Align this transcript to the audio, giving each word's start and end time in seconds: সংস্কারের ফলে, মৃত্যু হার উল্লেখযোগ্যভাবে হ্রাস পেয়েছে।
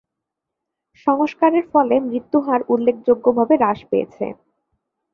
সংস্কারের 1.07 1.65
ফলে, 1.73 1.95
মৃত্যু 2.07 2.37
হার 2.39 2.61
উল্লেখযোগ্যভাবে 2.67 3.53
হ্রাস 3.57 3.79
পেয়েছে। 3.89 4.25